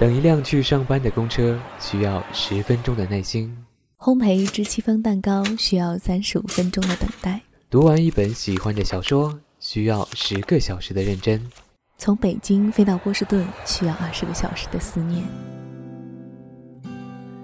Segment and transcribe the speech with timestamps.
[0.00, 3.54] 等一辆去上班的公车需要十分钟的耐心，
[3.98, 7.38] 烘焙一只戚风蛋糕需要三十五分钟的等待，
[7.68, 11.38] 读完一本喜欢的小说需要十个小时的认真，
[11.98, 15.22] 从北京飞到波士顿需要二十个小时的思念。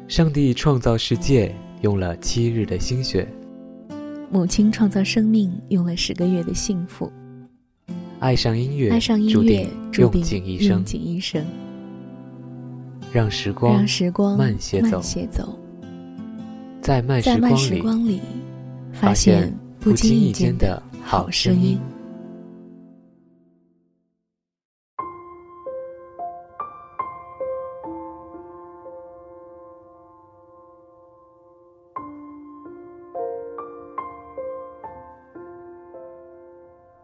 [0.09, 3.29] 上帝创造世界用了七日的心血，
[4.30, 7.12] 母亲创造生命用了十个月的幸福。
[8.18, 9.68] 爱上音乐，爱上音乐，
[9.98, 11.45] 用尽一生，用尽一生。
[13.12, 13.84] 让时光，
[14.36, 15.00] 慢些走，
[16.80, 17.20] 在慢
[17.56, 18.20] 时光里，
[18.92, 21.80] 发现不经意间的好声音。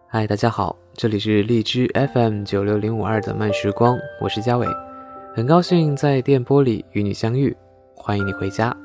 [0.06, 4.66] 嗨，大家好，这里是荔枝 FM 九六零五二的慢时光，我是嘉伟，
[5.34, 7.56] 很高兴在电波里与你相遇，
[7.96, 8.76] 欢迎你回家。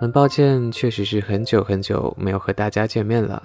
[0.00, 3.42] 很抱歉，确实是很久很久没有和大家见面了。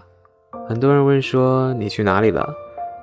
[0.66, 2.50] 很多人问说你去哪里了？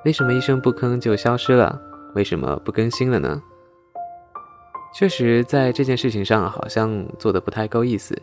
[0.03, 1.79] 为什么一声不吭就消失了？
[2.15, 3.39] 为什么不更新了呢？
[4.95, 8.19] 确实，在这件事情上好像做的不太够意思，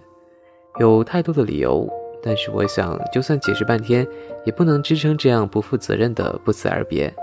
[0.80, 1.88] 有太多的理由。
[2.20, 4.04] 但是我想，就算解释半天，
[4.44, 7.14] 也不能支撑这样不负责任的不辞而别。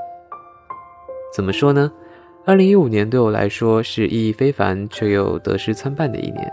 [1.36, 1.92] 怎么说呢？
[2.44, 6.52] 二零一五年对我来说是意义非凡却又得失参半的一年。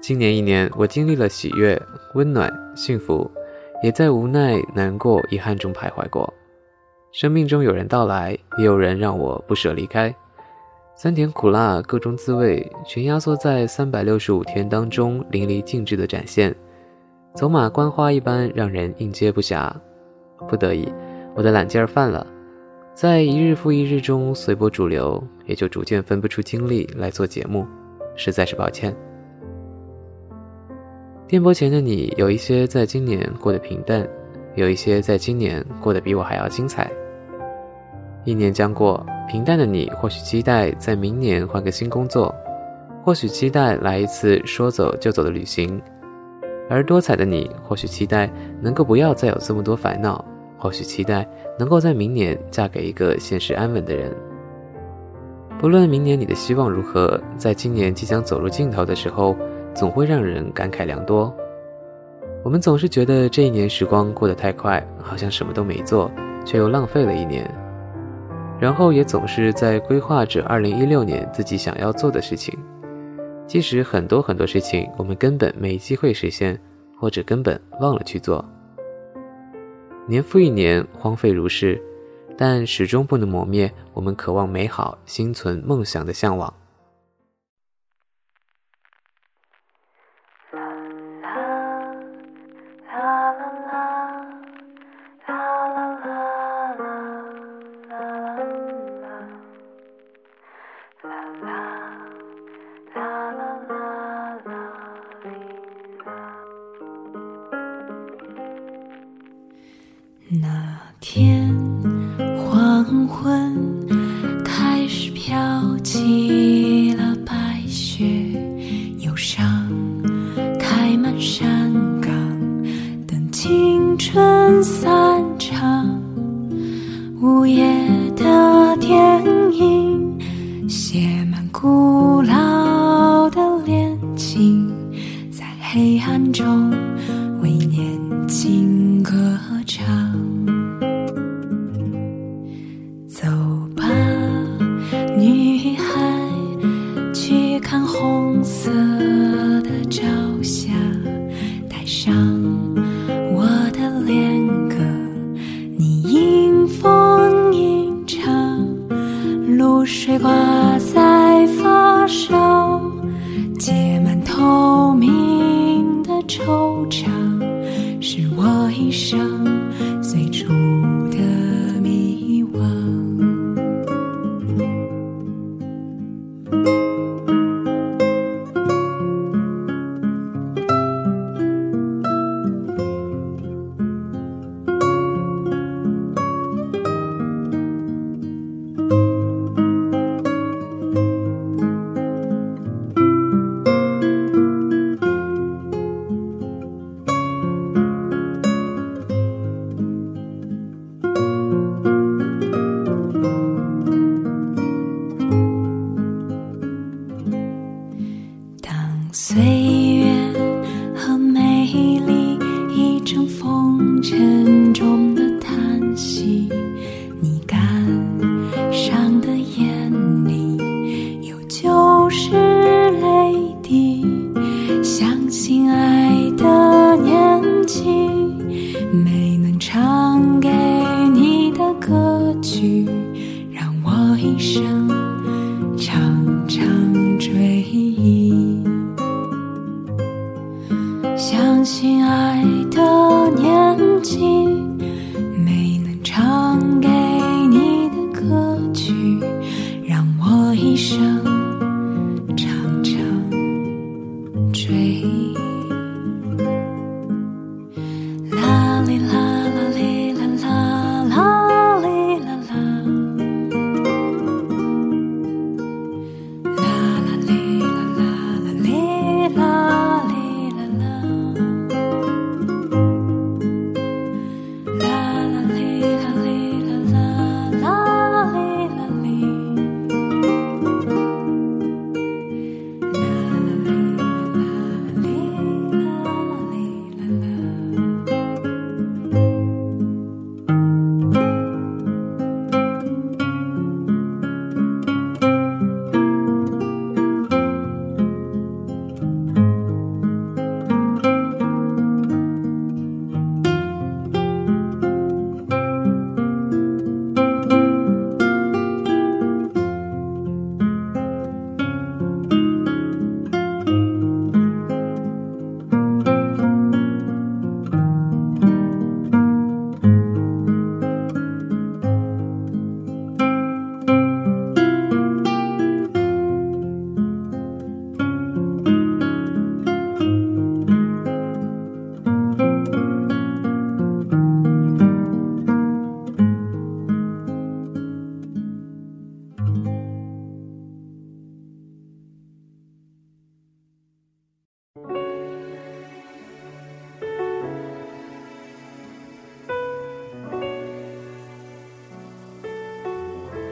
[0.00, 1.80] 今年一年，我经历了喜悦、
[2.14, 3.30] 温暖、幸福，
[3.82, 6.32] 也在无奈、难过、遗憾中徘徊过。
[7.12, 10.14] 生命中有人到来，也有人让我不舍离开。
[10.96, 16.54] 酸甜苦辣各种滋味，全压缩在三百六十五天当中，淋漓尽致的展现。
[17.34, 19.70] 走马观花一般，让人应接不暇。
[20.48, 20.90] 不得已，
[21.34, 22.26] 我的懒劲儿犯了，
[23.00, 27.64] 在一日复一日中随波逐流，也就逐渐分不出精力来做节目，
[28.16, 28.92] 实在是抱歉。
[31.28, 34.04] 电波前的你，有一些在今年过得平淡，
[34.56, 36.90] 有一些在今年过得比我还要精彩。
[38.24, 42.34] 一年将过，平淡的你或许期待在明年换个新工作，
[43.04, 45.80] 或许期待来一次说走就走的旅行。
[46.68, 48.28] 而多彩的你，或许期待
[48.60, 50.24] 能够不要再有这么多烦恼，
[50.58, 51.26] 或许期待
[51.58, 54.14] 能够在明年嫁给一个现实安稳的人。
[55.58, 59.36] 不论明年你的希望如何，在今年即将走入尽头的时候，
[59.74, 61.34] 总会让人感慨良多。
[62.44, 66.10] 我们总是觉得这一年时光过得太快，好像什么都没做，
[66.44, 67.48] 却又浪费了一年。
[68.60, 72.56] 然后也总是在规划着2016年自己想要做的事情。
[73.46, 76.58] 即使很多很多事情我们根本没机会实现，
[76.96, 78.44] 或者根本忘了去做。
[80.08, 81.78] 年复一年荒废如是，
[82.34, 86.52] 但始终不能磨灭我们渴望美好、心存梦想的向往。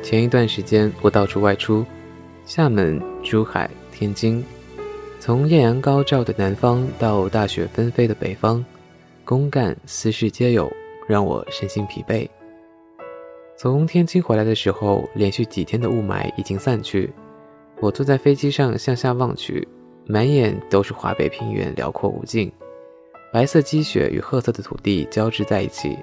[0.06, 1.84] 前一段时间，我到处外出，
[2.44, 4.40] 厦门、珠海、天津，
[5.18, 8.64] 从艳阳高照的南方到大雪纷飞的北方，
[9.24, 10.70] 公干私事皆有，
[11.08, 12.24] 让我身心疲惫。
[13.58, 17.12] 从天津回来的时候，连续几天的雾霾已经散去，
[17.80, 19.66] 我坐在飞机上向下望去，
[20.06, 22.48] 满眼都是华北平原辽阔无尽，
[23.32, 25.98] 白色积雪与褐色的土地交织在一起，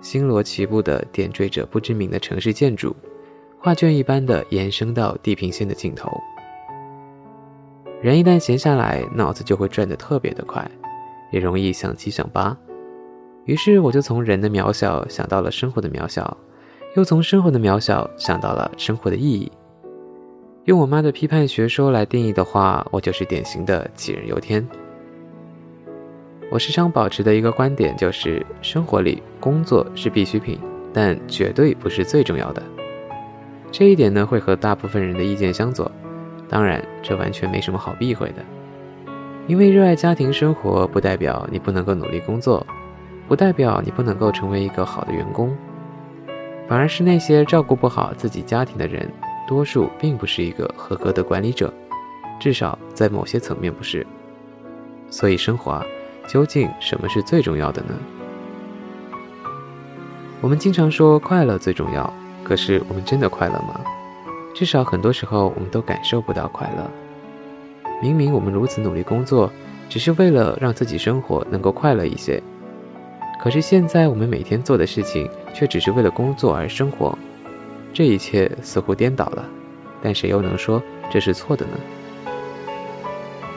[0.00, 2.94] 星罗棋布地点缀着不知名的城市建筑。
[3.64, 6.12] 画卷一般的延伸到地平线的尽头。
[8.02, 10.70] 人一旦闲下来，脑子就会转得特别的快，
[11.32, 12.54] 也容易想七想八。
[13.46, 16.36] 于是我就从人的渺小想到了生活的渺小，
[16.94, 19.50] 又从生活的渺小想到了生活的意义。
[20.64, 24.62] 用我妈的批判学说来定义的话，我就是典型的杞人忧天。
[26.50, 30.60] 我时常保持的一个观点就是：生活里工作是必需品，
[30.92, 32.62] 但绝对不是最重要的。
[33.76, 35.90] 这一点呢，会和大部分人的意见相左。
[36.48, 38.44] 当然，这完全没什么好避讳的，
[39.48, 42.64] 因为热爱家庭生活，不代表你不能够努力工作，
[43.26, 45.52] 不代表你不能够成为一个好的员工，
[46.68, 49.10] 反而是那些照顾不好自己家庭的人，
[49.44, 51.74] 多数并不是一个合格的管理者，
[52.38, 54.06] 至少在某些层面不是。
[55.10, 55.84] 所以，生活啊，
[56.28, 57.94] 究竟什么是最重要的呢？
[60.40, 62.14] 我们经常说快乐最重要。
[62.44, 63.80] 可是我们真的快乐吗？
[64.54, 66.88] 至少很多时候我们都感受不到快乐。
[68.02, 69.50] 明明我们如此努力工作，
[69.88, 72.42] 只是为了让自己生活能够快乐一些，
[73.40, 77.16] 可是现在我们每天做的事情却只是为了工作而生活，
[77.92, 79.44] 这一切似乎颠倒了。
[80.02, 81.72] 但谁又能说这是错的呢？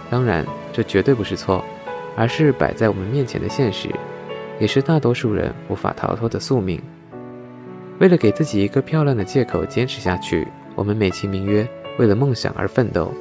[0.10, 1.64] 当然，这绝对不是错，
[2.16, 3.90] 而是摆在我们面前的现实，
[4.60, 6.82] 也是大多数人无法逃脱的宿命。
[8.00, 13.12] 为了给自己一个漂亮的借口坚持下去，我们美其名曰为了梦想而奋斗。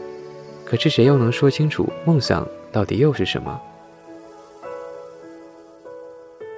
[0.66, 3.58] 可是谁又能说清楚梦想到底又是什么？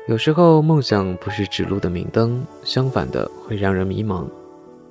[0.08, 4.24] 有时候梦想不是指路的明灯，相反的会让人迷茫；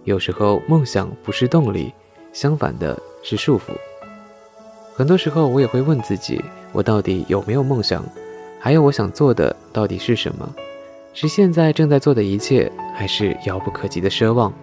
[0.05, 1.91] 有时候梦想不是动力，
[2.31, 3.73] 相反的是束缚。
[4.93, 6.41] 很多时候我也会问自己：
[6.71, 8.05] 我到底有没有梦想？
[8.59, 10.55] 还有我想做的到底是什么？
[11.19, 14.53] 是现在正在做的一切，还是遥不可及的奢望？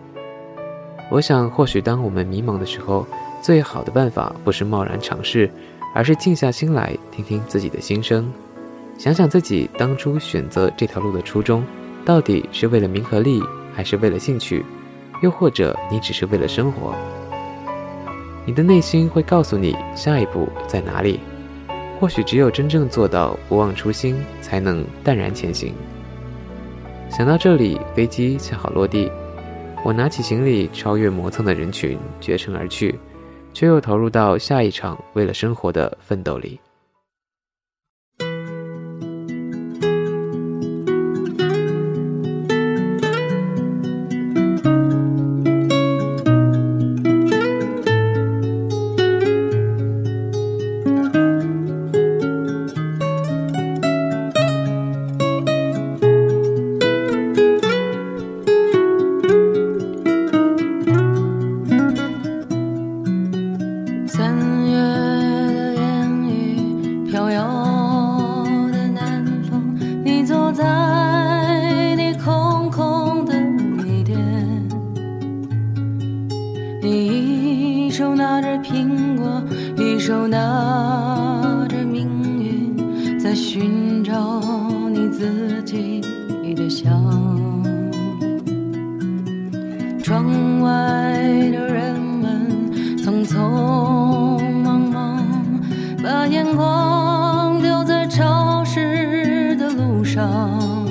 [1.10, 3.04] 我想，或许当我们迷茫的时候，
[3.42, 5.50] 最好的办法不是贸然尝试，
[5.92, 8.32] 而是静下心来听听自己的心声，
[8.96, 11.64] 想想自己当初选择这条路的初衷，
[12.04, 13.42] 到底是为了名和利，
[13.74, 14.64] 还是为了兴趣？
[15.22, 16.94] 又或者你只是为了生活？
[18.46, 21.18] 你的内心会告诉你下一步在哪里。
[21.98, 25.74] 或许只有真正做到不忘初心，才能淡然前行。
[27.10, 29.10] 想到这里，飞机恰好落地，
[29.84, 32.98] 我拿起行李，超越磨蹭的人群，绝尘而去，
[33.52, 36.58] 却又投入到下一场为了生活的奋斗里。
[96.56, 100.86] 光丢在潮湿的路上。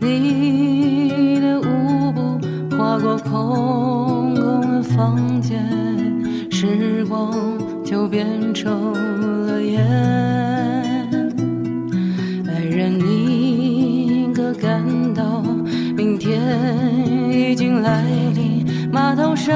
[0.00, 2.38] 你的舞步
[2.76, 5.60] 划过空空的房间，
[6.50, 7.32] 时光
[7.84, 8.92] 就变成
[9.46, 9.84] 了烟。
[12.48, 14.82] 爱人，你可感
[15.14, 15.42] 到
[15.96, 16.40] 明天
[17.30, 18.02] 已经来
[18.34, 18.64] 临？
[18.92, 19.54] 码头上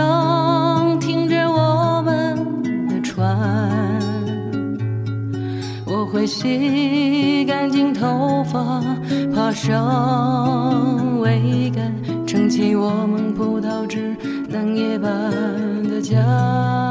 [6.19, 8.83] 会洗干净头发，
[9.33, 11.95] 爬上桅杆，
[12.27, 14.17] 撑起我们葡萄枝
[14.49, 15.09] 嫩叶般
[15.89, 16.88] 的家。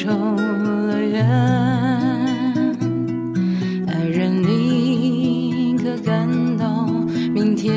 [0.00, 0.34] 成
[0.86, 1.28] 了烟。
[3.86, 6.26] 爱人，你可感
[6.56, 6.86] 到
[7.34, 7.76] 明天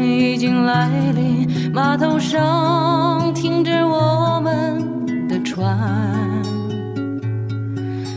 [0.00, 1.70] 已经来临？
[1.70, 5.78] 码头上停着我们的船，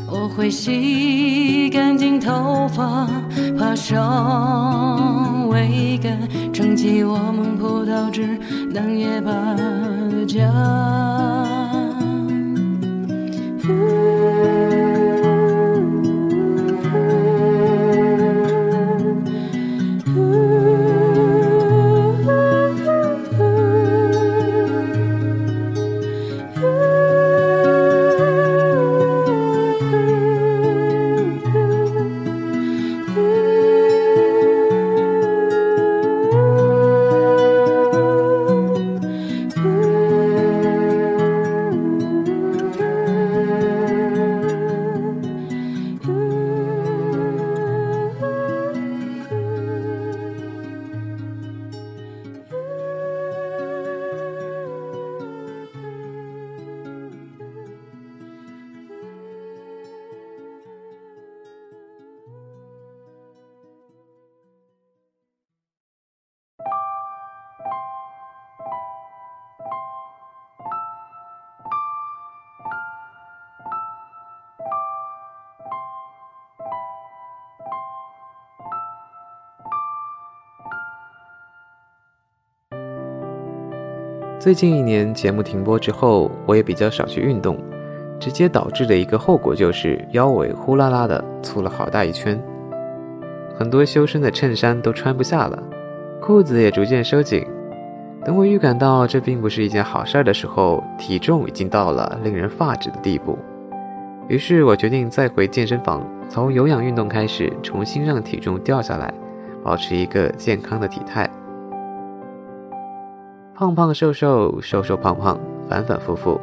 [0.10, 3.10] 我会洗干净头发，
[3.60, 6.17] 爬上桅杆，
[6.53, 8.39] 撑起我们葡萄枝
[8.74, 9.57] 嫩叶般
[10.12, 10.97] 的家。
[84.48, 87.60] 最近一年节目停播之后，我也比较少去运动，
[88.18, 92.42] 直接导致的一个后果就是腰围呼啦啦的粗了好大一圈，
[93.60, 95.62] 很多修身的衬衫都穿不下了，
[96.22, 97.46] 裤子也逐渐收紧，
[98.24, 103.38] 等我预感到这并不是一件好事儿的时候，体重已经到了令人发指的地步。
[104.30, 109.13] 于是我决定再回健身房，从有氧运动开始，重新让体重掉下来，
[109.62, 111.30] 保持一个健康的体态。
[113.59, 115.35] 胖胖瘦瘦，瘦瘦胖胖，
[115.67, 116.39] 反反复复。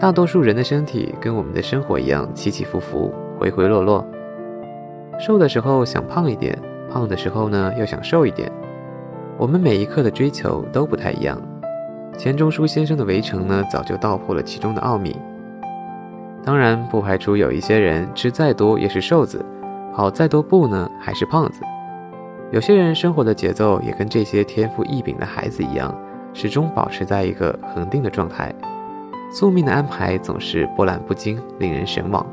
[0.00, 4.02] 大多数人的身体跟我们的生活一样，起起伏伏，回回落落。
[5.20, 6.58] 瘦的时候想胖一点，
[6.90, 8.50] 胖的时候呢又想瘦一点。
[9.36, 11.38] 我们每一刻的追求都不太一样。
[12.16, 15.14] 钱钟书先生的《围城》呢，早就道破了其中的奥秘。
[16.42, 19.44] 当然，不排除有一些人吃再多也是瘦子，
[19.92, 21.60] 跑再多步呢还是胖子。
[22.50, 25.94] 有些人生活的节奏也跟这些天赋异禀的孩子一样，
[26.40, 28.54] 始终保持在一个恒定的状态。
[29.28, 32.24] 宿命的安排总是波澜不惊，令人神往。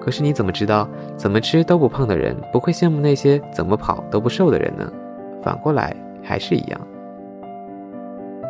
[0.00, 4.88] 可是你怎么知道，怎么吃都不胖的人不会羡慕那些怎么跑都不瘦的人呢？
[5.42, 6.80] 反过来还是一样。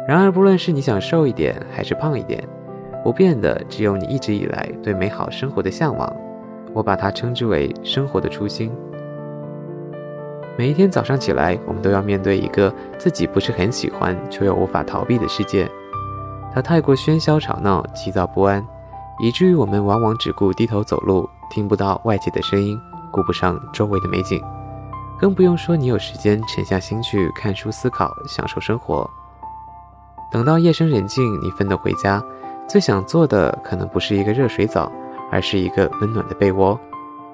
[0.06, 2.44] 然而，不论是你想瘦一点还是胖一点，
[3.02, 6.14] 不变的只有你一直以来对美好生活的向往。
[6.74, 8.70] 我把它称之为生活的初心。
[10.58, 15.70] 每一天早上起来，我们都要面对一个自己不是很喜欢却又无法逃避的世界。
[16.52, 18.66] 它太过喧嚣吵闹、急躁不安，
[19.20, 22.76] 以至于我们往往只顾低头走路，听不到外界的声音，
[23.12, 24.42] 顾不上周围的美景，
[25.16, 29.08] 更不用说你有时间沉下心去看书、思考、享受生活。
[30.28, 32.20] 等到夜深人静，你分头回家，
[32.66, 34.90] 最想做的可能不是一个热水澡，
[35.30, 36.76] 而是一个温暖的被窝，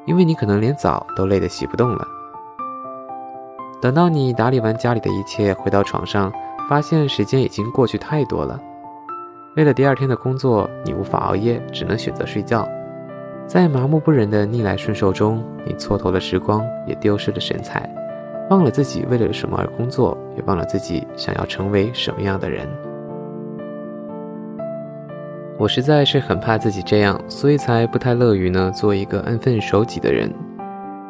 [0.04, 2.06] 因为你可能连澡都累得洗不动了。
[3.80, 6.32] 等到你打理完家里的一切，回到床上，
[6.68, 8.58] 发现时间已经过去太多了。
[9.56, 12.68] 为了第二天的工作，你无法熬夜，只能选择睡觉。
[13.46, 17.88] 在麻木不仁的逆来顺受中，你蹉跎了时光，也丢失了神采，
[18.48, 22.66] 忘了自己为了什么而工作，也忘了自己想要成为什么样的人。
[25.56, 30.32] 我实在是很怕自己这样，所以才不太乐于呢做一个安分守己的人。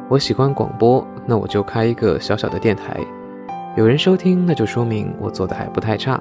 [0.09, 3.01] 我喜欢广播，那我就开一个小小的电台，
[3.77, 6.21] 有人收听，那就说明我做的还不太差。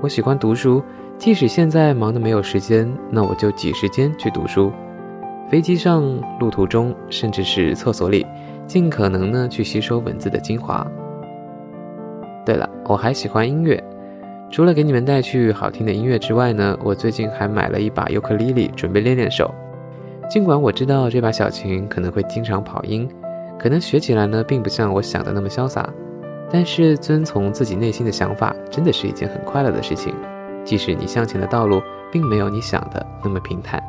[0.00, 0.82] 我喜欢读书。
[1.18, 4.72] 即使现在忙得没有时间，那我就挤时间去读书。
[5.50, 6.04] 飞机上、
[6.38, 8.24] 路途中，甚至是厕所里，
[8.68, 10.86] 尽可能呢去吸收文字的精华。
[12.46, 13.82] 对了，我还喜欢音乐，
[14.48, 19.52] 除了给你们带去好听的音乐之外呢，我最近还买了一把尤克里里，准备练练手。
[20.28, 23.08] 尽管我知道这把小琴可能会经常跑音，
[23.58, 25.88] 可能学起来呢并不像我想的那么潇洒，
[26.50, 30.14] 但是遵从自己内心的想法，真的是一件很快乐的事情。
[30.64, 33.82] 即使你向前的道路并没有你想的那么平坦，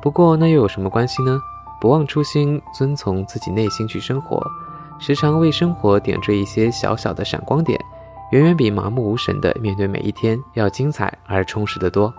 [0.00, 1.38] 不过那又有什么关系呢？
[1.80, 4.44] 不忘初心，遵从自己内心去生活，
[4.98, 7.78] 时常为生活点缀一些小小的闪光点，
[8.32, 12.12] 远远比麻木无神的面对每一天要精彩而充实得多。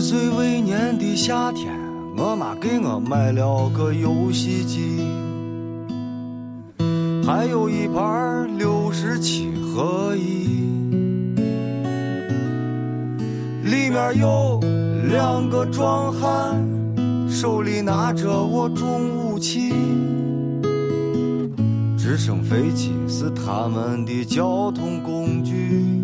[0.00, 1.66] 岁那年的夏天，
[2.16, 5.00] 我妈给我买了个游戏机，
[7.26, 10.70] 还有一盘六十七合一，
[13.64, 14.60] 里面有
[15.10, 16.56] 两个壮汉，
[17.28, 19.72] 手里拿着我重武器，
[21.98, 25.97] 直升飞机是他们的交通工具。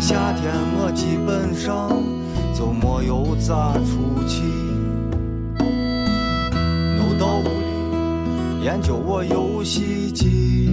[0.00, 1.90] 夏天我基本上
[2.54, 4.42] 就没有咋出去，
[6.96, 10.70] 都到屋里研究我游戏机。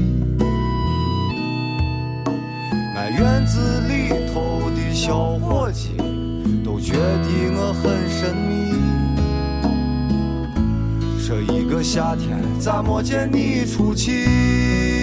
[2.95, 5.97] 俺院子里头的小伙计
[6.63, 8.73] 都觉得我很神秘，
[11.19, 14.94] 说一个夏天咋没见你出去？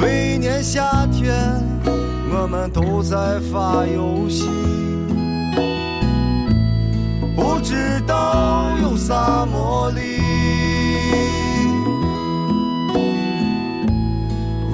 [0.00, 1.34] 每年夏天，
[2.32, 4.48] 我们都在发游戏，
[7.36, 10.00] 不知道有啥魔力。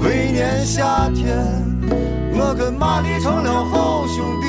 [0.00, 1.36] 每年夏天，
[2.32, 4.46] 我跟玛丽成了好兄弟，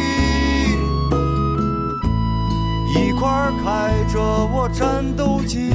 [2.99, 4.19] 一块儿开着
[4.53, 5.73] 我战斗机。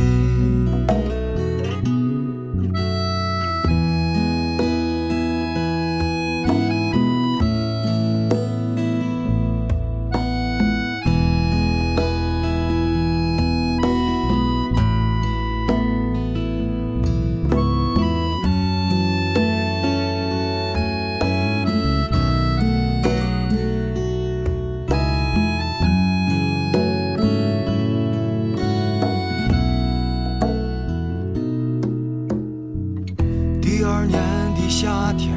[34.72, 35.30] 夏天，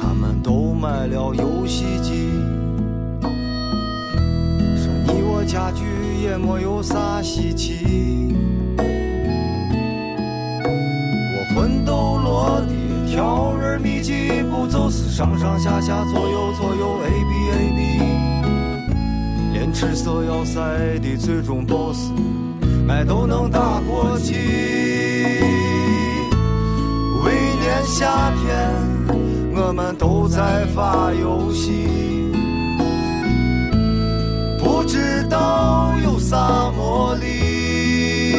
[0.00, 2.30] 他们都买了游戏机，
[4.76, 5.82] 说你我家具
[6.22, 8.32] 也没有啥稀奇。
[11.34, 12.68] 我魂斗罗的
[13.08, 17.78] 跳人秘籍，不就是上上下下左右左右 A B A B，
[19.54, 20.60] 连赤色要塞
[21.00, 22.12] 的最终 BOSS，
[22.88, 24.99] 俺都能打过去。
[27.90, 28.70] 夏天，
[29.52, 32.32] 我们都在发游戏，
[34.58, 38.36] 不知道有啥魔力。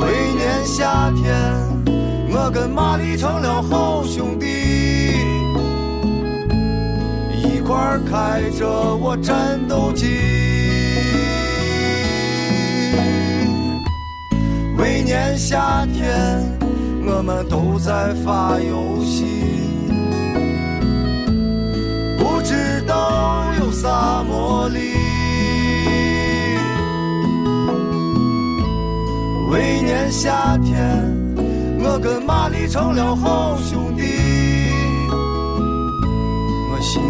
[0.00, 1.30] 为年夏天，
[2.32, 4.46] 我跟玛丽成了好兄弟，
[7.36, 10.51] 一块儿开着我战斗机。
[15.04, 16.06] 每年夏天，
[17.04, 19.24] 我们都在发游戏，
[22.16, 24.78] 不知道有啥魔力。
[29.50, 30.72] 每年夏天，
[31.80, 34.04] 我跟玛丽成了好兄弟，
[36.70, 37.02] 我心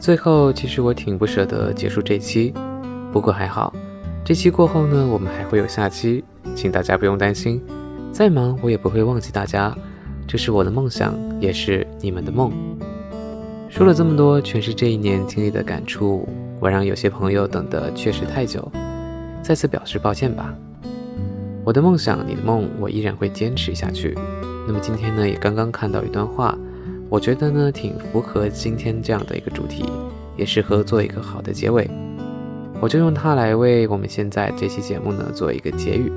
[0.00, 2.54] 最后，其实我挺不舍得结束这期，
[3.12, 3.74] 不过还好，
[4.24, 7.60] 这期过后呢，我们还会有下期，请大家不用担心，
[8.12, 9.76] 再忙我也不会忘记大家，
[10.26, 12.52] 这是我的梦想，也是你们的梦。
[13.68, 16.28] 说了这么多，全是这一年经历的感触，
[16.60, 18.70] 我让有些朋友等得确实太久，
[19.42, 20.54] 再次表示抱歉吧。
[21.64, 24.16] 我的梦想，你的梦，我依然会坚持下去。
[24.66, 26.56] 那么今天呢，也刚刚看到一段话。
[27.10, 29.84] 我觉得呢，挺符合今天这样的一个主题，
[30.36, 31.88] 也适合做一个好的结尾。
[32.80, 36.12] 我就用它来为我们现在这期节目呢做一个结语。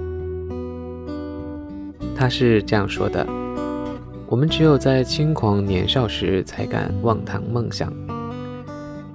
[2.16, 3.26] 他是这样说的：
[4.28, 7.92] 我们只有在轻狂年少时才敢妄谈梦想，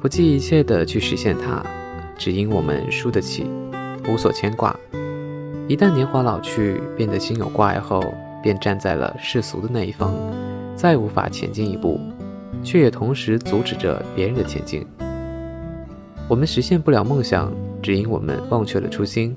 [0.01, 1.63] 不计一切的去实现它，
[2.17, 3.47] 只因我们输得起，
[4.09, 4.75] 无所牵挂。
[5.69, 8.03] 一旦年华老去，变得心有挂碍后，
[8.43, 10.13] 便站在了世俗的那一方。
[10.77, 11.99] 再无法前进一步，
[12.63, 14.87] 却也同时阻止着别人的前进。
[16.29, 19.37] 我们实现不了梦想，只因我们忘却了初心。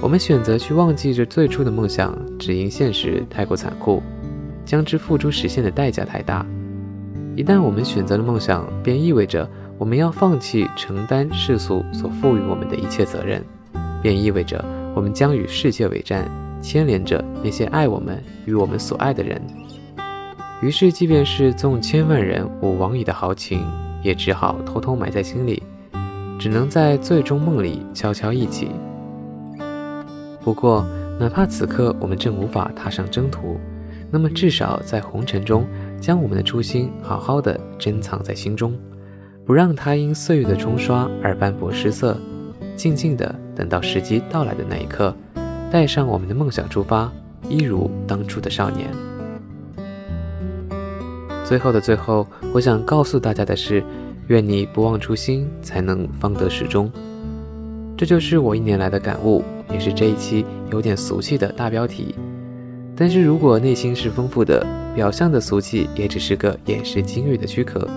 [0.00, 4.02] 我们选择去忘记这最初的梦想，只因现实太过残酷，
[4.64, 6.46] 将之付诸实现的代价太大。
[7.34, 13.44] 一旦我们选择了梦想，便意味着我们要放弃承担世俗所赋予我们的一切责任，
[14.00, 16.30] 便意味着我们将与世界为战，
[16.62, 19.40] 牵连着那些爱我们与我们所爱的人。
[20.62, 23.62] 于是，即便是纵千万人吾往矣的豪情，
[24.02, 25.62] 也只好偷偷埋在心里，
[26.38, 28.70] 只能在最终梦里悄悄忆起。
[30.42, 30.86] 不过，
[31.20, 33.58] 哪怕此刻我们正无法踏上征途，
[34.10, 35.66] 那么至少在红尘中，
[36.00, 38.74] 将我们的初心好好的珍藏在心中，
[39.44, 42.18] 不让它因岁月的冲刷而斑驳失色，
[42.76, 45.14] 静静的等到时机到来的那一刻，
[45.70, 47.12] 带上我们的梦想出发，
[47.46, 48.88] 一如当初的少年。
[51.46, 53.80] 最后的最后，我想告诉大家的是，
[54.26, 56.90] 愿你不忘初心，才能方得始终。
[57.96, 62.16] 这就是我一年来的感悟，也是这一期有点俗气的大标题。
[62.96, 67.88] 但是如果内心是丰富的，表象的俗气也只是个掩饰金玉的躯壳。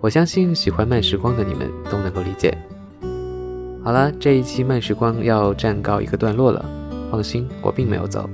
[0.00, 2.56] 我相信喜欢慢时光的你们都能够理解。
[3.82, 6.64] 好了，这一期慢时光要暂告一个段落了。
[7.10, 8.30] 放心，我并没有走。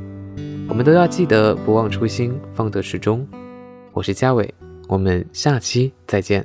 [0.69, 3.27] 我们都要记得不忘初心，方得始终。
[3.95, 4.53] 我是嘉伟，
[4.89, 6.45] 我们下期再见。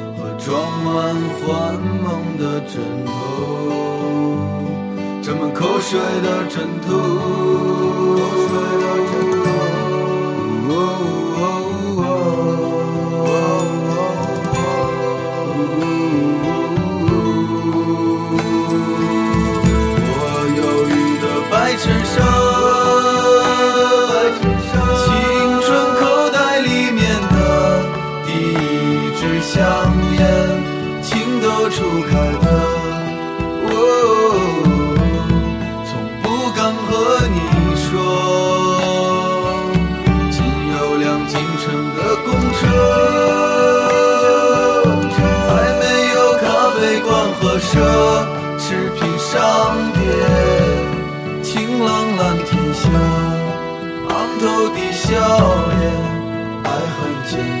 [0.43, 3.11] 装满幻梦的枕头，
[5.21, 6.89] 沾满口水的枕头。
[47.41, 47.73] 和奢
[48.59, 49.39] 侈品商
[49.93, 49.99] 店，
[51.41, 52.87] 晴朗蓝天下，
[54.09, 55.09] 昂头的笑
[55.71, 55.81] 脸，
[56.63, 57.31] 爱很简